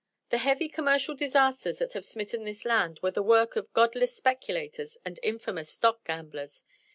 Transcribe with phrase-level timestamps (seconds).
[0.31, 4.97] The heavy commercial disasters that have smitten this land were the work of godless speculators
[5.05, 6.65] and infamous stock gamblers.